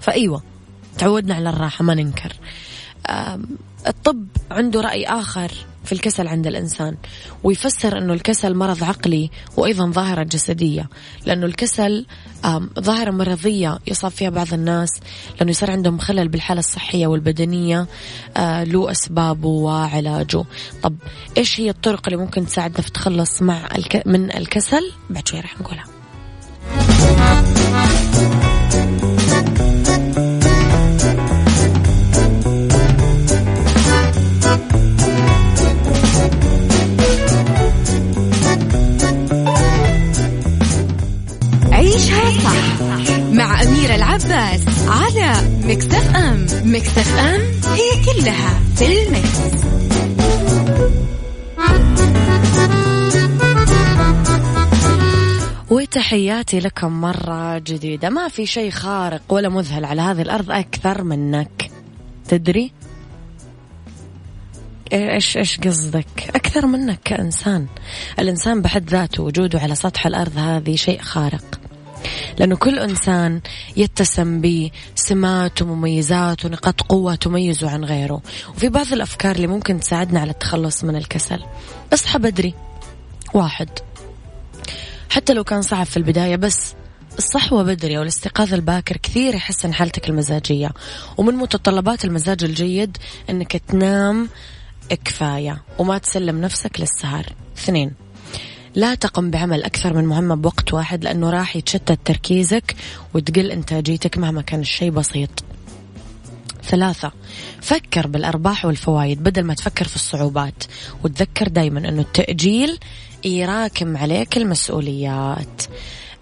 فأيوة 0.01 0.43
تعودنا 0.97 1.35
على 1.35 1.49
الراحة 1.49 1.83
ما 1.83 1.93
ننكر. 1.93 2.33
الطب 3.87 4.27
عنده 4.51 4.81
رأي 4.81 5.05
آخر. 5.05 5.51
في 5.85 5.91
الكسل 5.91 6.27
عند 6.27 6.47
الإنسان 6.47 6.95
ويفسر 7.43 7.97
أنه 7.97 8.13
الكسل 8.13 8.55
مرض 8.55 8.83
عقلي 8.83 9.29
وأيضا 9.57 9.91
ظاهرة 9.91 10.23
جسدية 10.23 10.89
لأنه 11.25 11.45
الكسل 11.45 12.05
ظاهرة 12.79 13.11
مرضية 13.11 13.79
يصاب 13.87 14.11
فيها 14.11 14.29
بعض 14.29 14.53
الناس 14.53 14.89
لأنه 15.37 15.51
يصير 15.51 15.71
عندهم 15.71 15.97
خلل 15.97 16.27
بالحالة 16.27 16.59
الصحية 16.59 17.07
والبدنية 17.07 17.87
آه، 18.37 18.63
له 18.63 18.91
أسبابه 18.91 19.47
وعلاجه. 19.47 20.43
طب 20.83 20.95
إيش 21.37 21.59
هي 21.59 21.69
الطرق 21.69 22.01
اللي 22.07 22.17
ممكن 22.17 22.45
تساعدنا 22.45 22.81
في 22.81 22.87
التخلص 22.87 23.41
مع 23.41 23.75
الك... 23.75 24.07
من 24.07 24.37
الكسل؟ 24.37 24.91
بعد 25.09 25.27
شوي 25.27 25.39
راح 25.39 25.55
نقولها. 25.61 25.85
العباس 43.95 44.61
على 44.87 45.33
Mix 45.63 45.94
FM 45.94 46.15
Mix 46.15 46.45
FM 46.63 46.81
it's 46.81 47.17
all 47.17 48.59
in 48.75 49.03
the 49.03 49.30
mix. 49.30 49.65
وتحياتي 55.69 56.59
لكم 56.59 57.01
مرة 57.01 57.57
جديدة 57.57 58.09
ما 58.09 58.27
في 58.27 58.45
شيء 58.45 58.71
خارق 58.71 59.21
ولا 59.29 59.49
مذهل 59.49 59.85
على 59.85 60.01
هذه 60.01 60.21
الأرض 60.21 60.51
أكثر 60.51 61.03
منك 61.03 61.71
تدري؟ 62.27 62.71
إيش 64.93 65.37
إيش 65.37 65.59
قصدك؟ 65.59 66.31
أكثر 66.35 66.65
منك 66.65 66.99
كإنسان، 67.05 67.67
الإنسان 68.19 68.61
بحد 68.61 68.89
ذاته 68.89 69.23
وجوده 69.23 69.59
على 69.59 69.75
سطح 69.75 70.05
الأرض 70.05 70.37
هذه 70.37 70.75
شيء 70.75 71.01
خارق. 71.01 71.64
لأنه 72.39 72.55
كل 72.55 72.79
إنسان 72.79 73.41
يتسم 73.77 74.41
بسمات 74.41 75.61
ومميزات 75.61 76.45
ونقاط 76.45 76.81
قوة 76.81 77.15
تميزه 77.15 77.69
عن 77.69 77.83
غيره. 77.83 78.21
وفي 78.55 78.69
بعض 78.69 78.93
الأفكار 78.93 79.35
اللي 79.35 79.47
ممكن 79.47 79.79
تساعدنا 79.79 80.19
على 80.19 80.31
التخلص 80.31 80.83
من 80.83 80.95
الكسل. 80.95 81.43
اصحى 81.93 82.19
بدري. 82.19 82.53
واحد. 83.33 83.69
حتى 85.09 85.33
لو 85.33 85.43
كان 85.43 85.61
صعب 85.61 85.85
في 85.85 85.97
البداية 85.97 86.35
بس 86.35 86.73
الصحوة 87.17 87.63
بدري 87.63 87.97
أو 87.97 88.01
الاستيقاظ 88.01 88.53
الباكر 88.53 88.97
كثير 88.97 89.35
يحسن 89.35 89.73
حالتك 89.73 90.09
المزاجية. 90.09 90.71
ومن 91.17 91.35
متطلبات 91.35 92.05
المزاج 92.05 92.43
الجيد 92.43 92.97
أنك 93.29 93.57
تنام 93.57 94.29
كفاية 95.05 95.63
وما 95.79 95.97
تسلم 95.97 96.41
نفسك 96.41 96.79
للسهر. 96.79 97.25
اثنين. 97.57 98.04
لا 98.75 98.95
تقم 98.95 99.31
بعمل 99.31 99.63
أكثر 99.63 99.93
من 99.93 100.05
مهمة 100.05 100.35
بوقت 100.35 100.73
واحد 100.73 101.03
لأنه 101.03 101.29
راح 101.29 101.55
يتشتت 101.55 101.99
تركيزك 102.05 102.75
وتقل 103.13 103.51
إنتاجيتك 103.51 104.17
مهما 104.17 104.41
كان 104.41 104.59
الشيء 104.59 104.89
بسيط. 104.89 105.29
ثلاثة 106.63 107.11
فكر 107.61 108.07
بالأرباح 108.07 108.65
والفوائد 108.65 109.23
بدل 109.23 109.43
ما 109.43 109.53
تفكر 109.53 109.87
في 109.87 109.95
الصعوبات 109.95 110.63
وتذكر 111.03 111.47
دايما 111.47 111.89
أنه 111.89 112.01
التأجيل 112.01 112.79
يراكم 113.25 113.97
عليك 113.97 114.37
المسؤوليات. 114.37 115.63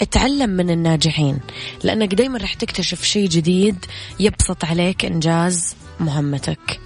اتعلم 0.01 0.49
من 0.49 0.69
الناجحين 0.69 1.39
لأنك 1.83 2.13
دايما 2.13 2.37
راح 2.37 2.53
تكتشف 2.53 3.03
شيء 3.03 3.29
جديد 3.29 3.85
يبسط 4.19 4.65
عليك 4.65 5.05
إنجاز 5.05 5.75
مهمتك. 5.99 6.79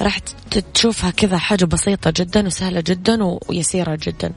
راح 0.00 0.18
تشوفها 0.74 1.10
كذا 1.10 1.38
حاجة 1.38 1.64
بسيطة 1.64 2.12
جدا 2.16 2.46
وسهلة 2.46 2.80
جدا 2.86 3.18
ويسيرة 3.48 3.98
جدا. 4.02 4.32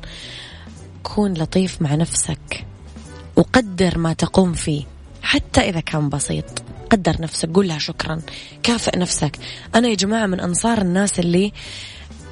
كون 1.04 1.34
لطيف 1.34 1.82
مع 1.82 1.96
نفسك. 1.96 2.66
وقدر 3.36 3.98
ما 3.98 4.14
تقوم 4.14 4.54
فيه. 4.54 4.84
حتى 5.22 5.62
إذا 5.62 5.80
كان 5.80 6.10
بسيط. 6.10 6.64
قدر 6.92 7.22
نفسك. 7.22 7.50
قول 7.50 7.68
لها 7.68 7.80
شكرا. 7.80 8.22
كافئ 8.64 9.00
نفسك. 9.00 9.38
أنا 9.76 9.88
يا 9.88 9.96
جماعة 9.96 10.26
من 10.26 10.40
أنصار 10.40 10.82
الناس 10.82 11.20
اللي 11.20 11.54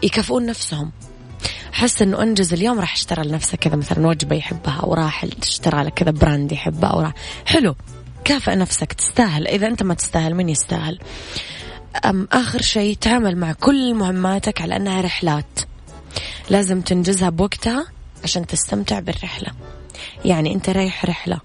يكافئون 0.03 0.45
نفسهم. 0.45 0.91
حس 1.71 2.01
إنه 2.01 2.21
أنجز 2.21 2.53
اليوم 2.53 2.79
راح 2.79 2.93
أشترى 2.93 3.27
لنفسه 3.27 3.57
كذا 3.57 3.75
مثلا 3.75 4.07
وجبة 4.07 4.35
يحبها 4.35 4.79
أو 4.83 4.93
راح 4.93 5.25
أشترى 5.41 5.83
لك 5.83 5.93
كذا 5.93 6.11
براند 6.11 6.51
يحبه 6.51 6.87
أو 6.87 7.01
راح. 7.01 7.13
حلو. 7.45 7.75
كافئ 8.23 8.55
نفسك. 8.55 8.93
تستاهل. 8.93 9.47
إذا 9.47 9.67
أنت 9.67 9.83
ما 9.83 9.93
تستاهل 9.93 10.35
مين 10.35 10.49
يستاهل؟ 10.49 10.99
أم 12.05 12.27
آخر 12.31 12.61
شيء 12.61 12.97
تعامل 13.01 13.37
مع 13.37 13.51
كل 13.53 13.93
مهماتك 13.93 14.61
على 14.61 14.75
أنها 14.75 15.01
رحلات. 15.01 15.59
لازم 16.49 16.81
تنجزها 16.81 17.29
بوقتها. 17.29 18.00
عشان 18.23 18.47
تستمتع 18.47 18.99
بالرحلة. 18.99 19.51
يعني 20.25 20.53
أنت 20.53 20.69
رايح 20.69 21.05
رحلة 21.05 21.39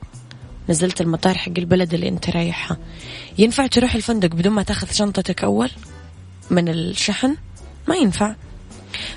نزلت 0.68 1.00
المطار 1.00 1.34
حق 1.34 1.52
البلد 1.58 1.94
اللي 1.94 2.08
أنت 2.08 2.30
رايحها. 2.30 2.76
ينفع 3.38 3.66
تروح 3.66 3.94
الفندق 3.94 4.28
بدون 4.28 4.52
ما 4.52 4.62
تاخذ 4.62 4.92
شنطتك 4.92 5.44
أول؟ 5.44 5.70
من 6.50 6.68
الشحن؟ 6.68 7.36
ما 7.88 7.96
ينفع. 7.96 8.34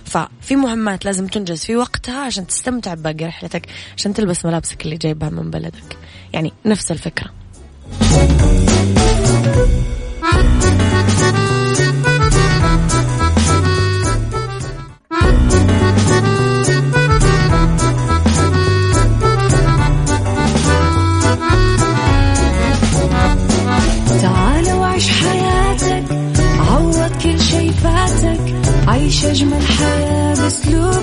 ففي 0.05 0.55
مهمات 0.55 1.05
لازم 1.05 1.27
تنجز 1.27 1.65
في 1.65 1.75
وقتها 1.75 2.19
عشان 2.19 2.47
تستمتع 2.47 2.93
بباقي 2.93 3.25
رحلتك 3.25 3.67
عشان 3.97 4.13
تلبس 4.13 4.45
ملابسك 4.45 4.85
اللي 4.85 4.97
جايبها 4.97 5.29
من 5.29 5.51
بلدك. 5.51 5.97
يعني 6.33 6.53
نفس 6.65 6.91
الفكرة. 6.91 7.29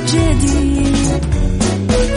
جديد. 0.06 0.96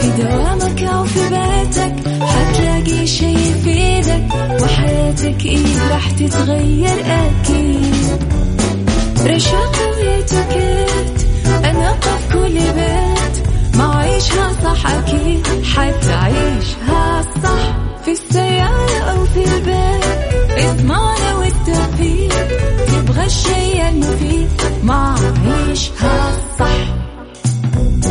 في 0.00 0.10
دوامك 0.22 0.82
أو 0.82 1.04
في 1.04 1.20
بيتك 1.28 1.94
حتلاقي 2.22 3.06
شي 3.06 3.32
يفيدك 3.34 4.24
وحياتك 4.62 5.46
إيه 5.46 5.88
راح 5.90 6.10
تتغير 6.10 7.04
أكيد. 7.06 8.20
رشاقة 9.26 9.88
ويتوكيت 9.90 11.26
أنا 11.64 11.92
في 12.00 12.32
كل 12.32 12.52
بيت 12.58 13.46
ما 13.76 13.96
عيشها 13.98 14.52
صح 14.64 14.86
أكيد 14.86 15.46
حتعيشها 15.64 17.22
صح. 17.42 17.76
في 18.04 18.10
السيارة 18.10 18.98
أو 18.98 19.24
في 19.24 19.44
البيت 19.44 20.04
اسمعنا 20.58 21.34
والتوفيق 21.36 22.34
تبغى 22.86 23.26
الشي 23.26 23.88
المفيد 23.88 24.48
ما 24.82 25.14
عيشها 25.46 26.32
صح 26.32 26.39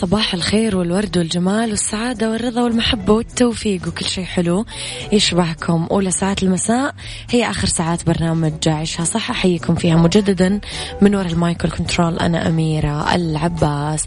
صباح 0.00 0.34
الخير 0.34 0.76
والورد 0.76 1.18
والجمال 1.18 1.70
والسعادة 1.70 2.30
والرضا 2.30 2.62
والمحبة 2.62 3.12
والتوفيق 3.12 3.88
وكل 3.88 4.04
شيء 4.04 4.24
حلو 4.24 4.64
يشبهكم. 5.12 5.86
أولى 5.90 6.10
ساعات 6.10 6.42
المساء 6.42 6.94
هي 7.30 7.50
آخر 7.50 7.68
ساعات 7.68 8.06
برنامج 8.06 8.68
عيشها 8.68 9.04
صح 9.04 9.30
أحييكم 9.30 9.74
فيها 9.74 9.96
مجددا 9.96 10.60
من 11.00 11.14
وراء 11.14 11.32
ال 11.32 11.38
mic 11.38 11.57
وال 11.57 11.70
control 11.70 12.18
أنا 12.18 12.48
أميرة 12.48 13.14
العباس. 13.14 14.06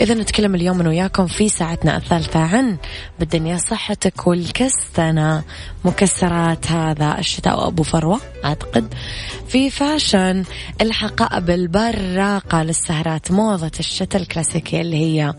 إذا 0.00 0.14
نتكلم 0.14 0.54
اليوم 0.54 0.80
أنا 0.80 0.88
وياكم 0.88 1.26
في 1.26 1.48
ساعتنا 1.48 1.96
الثالثة 1.96 2.40
عن 2.40 2.76
بالدنيا 3.18 3.56
صحتك 3.56 4.26
والكستنة. 4.26 5.42
مكسرات 5.84 6.70
هذا 6.70 7.18
الشتاء 7.18 7.68
أبو 7.68 7.82
فروة 7.82 8.20
أعتقد. 8.44 8.94
في 9.48 9.70
fashion 9.70 10.44
الحقائب 10.80 11.50
البراقة 11.50 12.62
للسهرات 12.62 13.32
موضة 13.32 13.70
الشتاء 13.80 14.22
الكلاسيكية 14.22 14.80
اللي 14.80 14.96
هي 14.96 15.31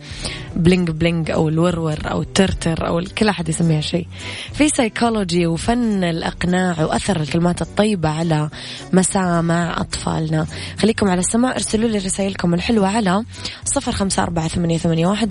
bling 0.56 0.92
bling 0.92 1.32
أو 1.32 1.50
الورور 1.50 1.98
أو 2.12 2.22
الترتر 2.22 2.88
أو 2.88 3.02
كل 3.18 3.30
أحد 3.30 3.50
يسميها 3.50 3.82
شيء. 3.82 4.08
في 4.54 4.70
سيكولوجي 4.70 5.48
وفن 5.48 6.04
الإقناع 6.04 6.84
وأثر 6.84 7.22
الكلمات 7.22 7.62
الطيبة 7.62 8.10
على 8.10 8.50
مسامع 8.94 9.82
أطفالنا. 9.82 10.48
خليكم 10.80 11.08
على 11.08 11.20
السماع 11.20 11.52
ارسلوا 11.52 11.90
لي 11.90 11.98
رسائلكم 11.98 12.54
الحلوة 12.54 12.88
على 12.88 13.24
صفر 13.66 13.92
خمسة 13.92 14.24
أربعة 14.24 14.48
ثمانية 14.48 14.80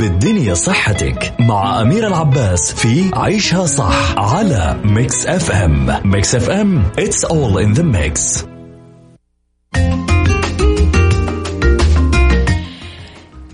بالدنيا 0.01 0.53
صحتك 0.53 1.33
مع 1.39 1.81
أميرة 1.81 2.07
العباس 2.07 2.73
في 2.73 3.11
عيشها 3.13 3.65
صح 3.65 4.15
على 4.17 4.79
Mix 4.83 5.25
FM 5.25 6.01
Mix 6.05 6.35
FM 6.35 6.83
it's 6.97 7.25
all 7.25 7.57
in 7.57 7.79
the 7.79 7.83
mix. 7.83 8.45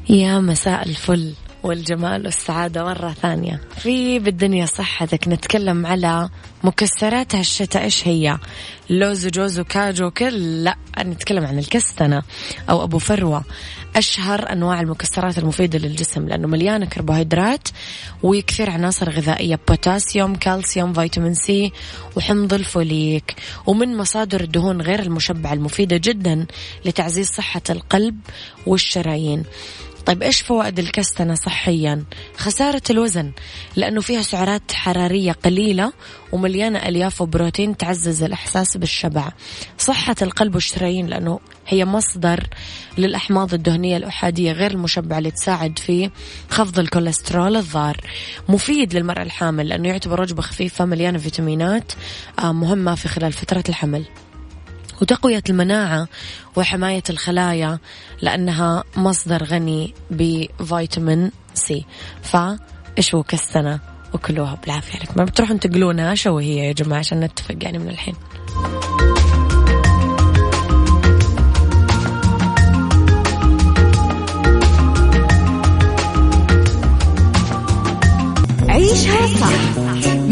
يا 0.10 0.39
مساء 0.39 0.89
الفل. 0.89 1.33
والجمال 1.67 2.25
والسعادة 2.25 2.84
مرة 2.84 3.15
ثانية. 3.21 3.62
في 3.77 4.19
بالدنيا 4.19 4.65
صحتك 4.65 5.27
نتكلم 5.27 5.86
على 5.86 6.30
مكسرات 6.63 7.36
هالشتاء. 7.36 7.84
إيش 7.84 8.08
هي؟ 8.08 8.38
لوز 8.89 9.25
وجوز 9.25 9.60
وكاجو 9.60 10.12
كل 10.12 10.63
لا 10.63 10.75
نتكلم 10.99 11.45
عن 11.45 11.60
الكستنة 11.60 12.23
أو 12.69 12.84
أبو 12.84 12.97
فروة. 12.99 13.43
أشهر 13.95 14.51
أنواع 14.51 14.82
المكسرات 14.82 15.38
المفيدة 15.38 15.80
للجسم 15.80 16.27
لأنه 16.27 16.47
مليانة 16.47 16.86
كربوهيدرات 16.86 17.67
وكثير 18.23 18.69
عناصر 18.69 19.10
غذائية 19.10 19.60
بوتاسيوم 19.67 20.36
كالسيوم 20.36 20.93
فيتامين 20.93 21.34
C 21.34 21.71
وحمض 22.15 22.53
الفوليك. 22.53 23.36
ومن 23.65 23.97
مصادر 23.97 24.41
الدهون 24.41 24.82
غير 24.82 24.99
المشبعة 24.99 25.53
المفيدة 25.53 25.97
جدا 25.97 26.45
لتعزيز 26.86 27.27
صحة 27.27 27.62
القلب 27.69 28.19
والشرايين. 28.65 29.43
طيب 30.08 30.24
إيش 30.24 30.41
فوائد 30.41 30.80
الكستنة 30.80 31.36
صحيا؟ 31.36 32.04
خسارة 32.38 32.82
الوزن 32.89 33.32
لأنه 33.76 34.02
فيها 34.02 34.22
سعرات 34.22 34.72
حرارية 34.72 35.32
قليلة 35.32 35.93
ومليانة 36.32 36.80
ألياف 36.80 37.22
وبروتين 37.22 37.78
تعزز 37.78 38.24
الإحساس 38.24 38.78
بالشبع. 38.78 39.32
صحة 39.78 40.15
القلب 40.22 40.56
والشرايين 40.56 41.08
لأنه 41.08 41.39
هي 41.67 41.86
مصدر 41.86 42.48
للأحماض 42.98 43.54
الدهنية 43.54 43.98
الأحادية 43.98 44.52
غير 44.52 44.72
المشبعة 44.72 45.17
اللي 45.17 45.32
تساعد 45.32 45.80
في 45.80 46.10
خفض 46.50 46.80
الكوليسترول 46.80 47.56
الضار. 47.56 47.98
مفيد 48.50 48.93
للمرأة 48.93 49.24
الحامل 49.24 49.70
لأنه 49.70 49.89
يعتبر 49.89 50.22
وجبة 50.22 50.41
خفيفة 50.41 50.86
مليانة 50.86 51.17
فيتامينات 51.17 51.91
آه، 52.39 52.52
مهمة 52.52 52.96
في 52.96 53.08
خلال 53.08 53.34
فترة 53.34 53.63
الحمل. 53.70 54.06
وتقوية 55.01 55.43
المناعة 55.49 56.07
وحماية 56.55 57.03
الخلايا 57.10 57.79
لأنها 58.21 58.83
مصدر 58.95 59.43
غني 59.43 59.93
بفيتامين 60.12 61.31
سي. 61.53 61.86
هو 63.15 63.23
كستنة 63.23 63.79
وكلوها 64.13 64.55
بالعافية. 64.63 64.99
لك 64.99 65.17
ما 65.17 65.23
بتروحوا 65.23 65.57
تقلونها 65.57 66.15
شو 66.15 66.38
هي 66.38 66.67
يا 66.67 66.71
جماعة؟ 66.71 66.99
عشان 66.99 67.19
نتفق 67.19 67.55
يعني 67.62 67.77
من 67.77 67.89
الحين. 67.89 68.15
عيشها 78.69 79.27
صح. 79.27 79.87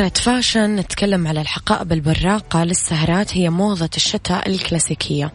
فقرة 0.00 0.22
fashion 0.22 0.76
نتكلم 0.76 1.26
على 1.26 1.40
الحقائب 1.40 1.92
البراقة 1.92 2.64
للسهرات 2.64 3.36
هي 3.36 3.50
موضة 3.50 3.90
الشتاء 3.96 4.48
الكلاسيكية. 4.48 5.32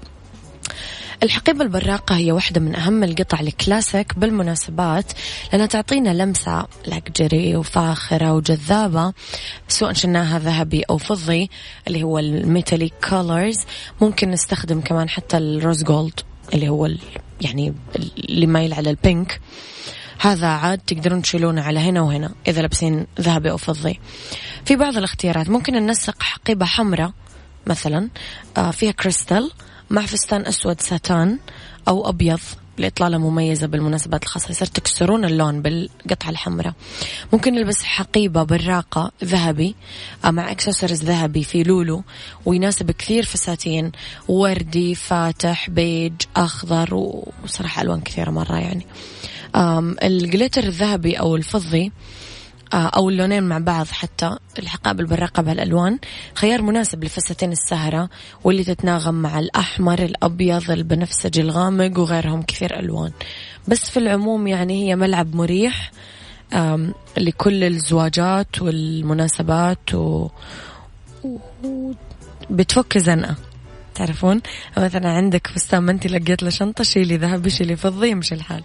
الحقيبة 1.23 1.63
البراقة 1.63 2.17
هي 2.17 2.31
واحدة 2.31 2.61
من 2.61 2.75
أهم 2.75 3.03
القطع 3.03 3.39
الكلاسيك 3.39 4.19
بالمناسبات 4.19 5.11
لأنها 5.51 5.65
تعطينا 5.65 6.23
لمسة 6.23 6.67
luxury 6.87 7.55
وفاخرة 7.55 8.33
وجذابة 8.33 9.13
سواء 9.67 9.93
شلناها 9.93 10.39
ذهبي 10.39 10.83
أو 10.83 10.97
فضي 10.97 11.49
اللي 11.87 12.03
هو 12.03 12.19
ال 12.19 12.27
metallic 12.27 12.93
colors 13.09 13.59
ممكن 14.01 14.31
نستخدم 14.31 14.81
كمان 14.81 15.09
حتى 15.09 15.37
ال 15.37 15.46
rose 15.46 15.83
gold 15.83 16.19
اللي 16.53 16.69
هو 16.69 16.89
يعني 17.41 17.73
اللي 18.29 18.47
مايل 18.47 18.73
على 18.73 18.89
ال 18.89 19.00
pink 19.00 19.41
هذا 20.19 20.47
عاد 20.47 20.79
تقدرون 20.79 21.21
تشيلونه 21.21 21.61
على 21.61 21.79
هنا 21.79 22.01
وهنا 22.01 22.33
إذا 22.47 22.61
لابسين 22.61 23.07
ذهبي 23.21 23.51
أو 23.51 23.57
فضي. 23.57 23.99
في 24.65 24.75
بعض 24.75 24.97
الاختيارات 24.97 25.49
ممكن 25.49 25.73
ننسق 25.73 26.23
حقيبة 26.23 26.65
حمراء 26.65 27.11
مثلا 27.67 28.09
آه، 28.57 28.71
فيها 28.71 28.91
كريستال 28.91 29.51
مع 29.89 30.05
فستان 30.05 30.45
أسود 30.45 30.81
ساتان 30.81 31.39
أو 31.87 32.09
أبيض 32.09 32.39
لإطلالة 32.77 33.17
مميزة 33.17 33.67
بالمناسبات 33.67 34.23
الخاصة 34.23 34.51
يصير 34.51 34.67
تكسرون 34.67 35.25
اللون 35.25 35.61
بالقطعة 35.61 36.29
الحمراء. 36.29 36.73
ممكن 37.33 37.53
نلبس 37.53 37.83
حقيبة 37.83 38.43
براقة 38.43 39.11
ذهبي 39.23 39.75
آه، 40.25 40.31
مع 40.31 40.51
اكسسوارز 40.51 41.03
ذهبي 41.03 41.43
في 41.43 41.63
لولو 41.63 42.03
ويناسب 42.45 42.91
كثير 42.91 43.25
فساتين 43.25 43.91
وردي 44.27 44.95
فاتح 44.95 45.69
بيج 45.69 46.13
أخضر 46.35 46.93
وصراحة 47.43 47.81
ألوان 47.81 48.01
كثيرة 48.01 48.31
مرة 48.31 48.57
يعني. 48.57 48.85
الجليتر 50.03 50.63
الذهبي 50.63 51.19
أو 51.19 51.35
الفضي 51.35 51.91
آه، 52.73 52.87
أو 52.87 53.09
اللونين 53.09 53.43
مع 53.43 53.57
بعض 53.57 53.87
حتى 53.87 54.37
الحقائب 54.59 54.99
البراقة 54.99 55.43
بهالألوان 55.43 55.99
خيار 56.35 56.61
مناسب 56.61 57.03
لفساتين 57.03 57.51
السهرة 57.51 58.09
واللي 58.43 58.63
تتناغم 58.63 59.13
مع 59.13 59.39
الأحمر 59.39 60.03
الأبيض 60.03 60.71
البنفسجي 60.71 61.41
الغامق 61.41 61.99
وغيرهم 61.99 62.41
كثير 62.41 62.79
ألوان. 62.79 63.11
بس 63.67 63.89
في 63.89 63.97
العموم 63.97 64.47
يعني 64.47 64.83
هي 64.83 64.95
ملعب 64.95 65.35
مريح 65.35 65.91
لكل 67.17 67.63
الزواجات 67.63 68.61
والمناسبات 68.61 69.93
و... 69.93 70.29
و... 71.23 71.91
بتفك 72.49 72.97
زنقة. 72.97 73.35
تعرفون؟ 73.95 74.41
مثلا 74.77 75.09
عندك 75.09 75.47
فستان 75.47 75.79
ما 75.79 75.91
أنت 75.91 76.07
لقيت 76.07 76.43
له 76.43 76.49
شنطة 76.49 76.83
شيلي 76.83 77.17
ذهبي 77.17 77.49
شيلي 77.49 77.75
فضي 77.75 78.09
يمشي 78.09 78.35
الحال. 78.35 78.63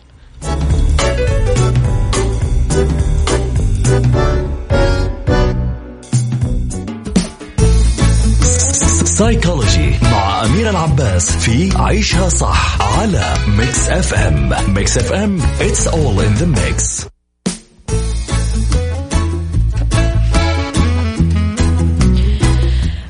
سايكولوجي 9.21 9.99
مع 10.03 10.45
أمير 10.45 10.71
العباس 10.71 11.37
في 11.37 11.71
عيشها 11.77 12.29
صح 12.29 12.83
على 12.99 13.35
Mix 13.49 13.89
FM 13.89 14.75
Mix 14.75 14.99
FM 14.99 15.41
it's 15.41 15.87
all 15.87 16.21
in 16.21 16.41
the 16.41 16.59
mix. 16.59 17.07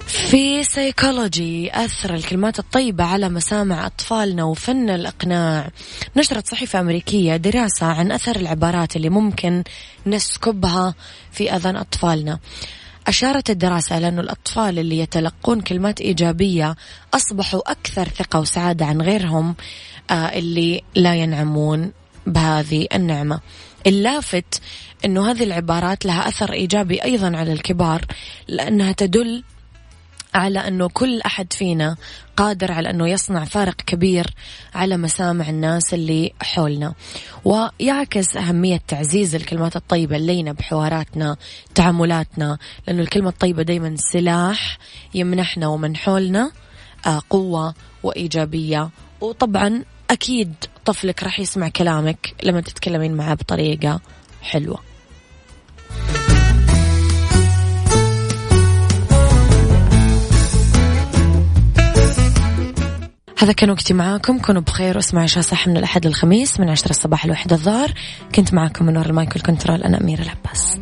في 0.06 0.64
سيكولوجي 0.64 1.70
أثر 1.74 2.14
الكلمات 2.14 2.58
الطيبة 2.58 3.04
على 3.04 3.28
مسامع 3.28 3.86
أطفالنا 3.86 4.44
وفن 4.44 4.90
الإقناع. 4.90 5.70
نشرت 6.16 6.46
صحيفة 6.46 6.80
أمريكية 6.80 7.36
دراسة 7.36 7.86
عن 7.86 8.12
أثر 8.12 8.36
العبارات 8.36 8.96
اللي 8.96 9.08
ممكن 9.08 9.64
نسكبها 10.06 10.94
في 11.32 11.52
أذان 11.56 11.76
أطفالنا. 11.76 12.38
أشارت 13.06 13.50
الدراسة 13.50 13.98
إلى 13.98 14.08
أن 14.08 14.18
الأطفال 14.18 14.78
اللي 14.78 14.98
يتلقون 14.98 15.60
كلمات 15.60 16.00
إيجابية 16.00 16.76
أصبحوا 17.14 17.70
أكثر 17.70 18.08
ثقة 18.08 18.40
وسعادة 18.40 18.86
عن 18.86 19.02
غيرهم 19.02 19.54
آه، 20.10 20.14
اللي 20.14 20.82
لا 20.94 21.14
ينعمون 21.14 21.92
بهذه 22.26 22.86
النعمة. 22.94 23.40
اللافت 23.86 24.60
أنه 25.04 25.30
هذه 25.30 25.44
العبارات 25.44 26.06
لها 26.06 26.28
أثر 26.28 26.52
إيجابي 26.52 27.02
أيضا 27.02 27.36
على 27.36 27.52
الكبار 27.52 28.04
لأنها 28.48 28.92
تدل 28.92 29.42
على 30.34 30.58
أنه 30.58 30.88
كل 30.88 31.20
أحد 31.20 31.52
فينا 31.52 31.96
قادر 32.36 32.72
على 32.72 32.90
أنه 32.90 33.08
يصنع 33.08 33.44
فارق 33.44 33.74
كبير 33.74 34.26
على 34.74 34.96
مسامع 34.96 35.48
الناس 35.48 35.94
اللي 35.94 36.32
حولنا. 36.42 36.94
ويعكس 37.44 38.36
أهمية 38.36 38.80
تعزيز 38.88 39.34
الكلمات 39.34 39.76
الطيبة 39.76 40.16
اللينة 40.16 40.52
بحواراتنا 40.52 41.36
تعاملاتنا 41.74 42.58
لأنه 42.86 43.02
الكلمة 43.02 43.28
الطيبة 43.28 43.62
دايما 43.62 43.94
سلاح 43.96 44.78
يمنحنا 45.14 45.68
ومن 45.68 45.96
حولنا 45.96 46.52
آه، 47.06 47.22
قوة 47.30 47.74
وإيجابية. 48.02 48.90
وطبعا 49.20 49.84
أكيد 50.10 50.54
طفلك 50.84 51.22
راح 51.22 51.40
يسمع 51.40 51.68
كلامك 51.68 52.34
لما 52.42 52.60
تتكلمين 52.60 53.14
معه 53.14 53.34
بطريقة 53.34 54.00
حلوة. 54.42 54.89
هذا 63.42 63.52
كان 63.52 63.70
وقتي 63.70 63.94
معاكم. 63.94 64.38
كونوا 64.38 64.62
بخير 64.62 64.96
واسمعوا 64.96 65.24
عشاء 65.24 65.42
صح 65.42 65.68
من 65.68 65.76
الأحد 65.76 66.06
للخميس 66.06 66.60
من 66.60 66.68
عشرة 66.68 66.90
الصباح 66.90 67.26
لوحدة 67.26 67.56
الظهر. 67.56 67.92
كنت 68.34 68.54
معاكم 68.54 68.86
من 68.86 68.96
وراء 68.96 69.08
المايكل 69.08 69.40
كنترول 69.40 69.82
أنا 69.82 70.00
أميرة 70.00 70.22
العباس. 70.22 70.80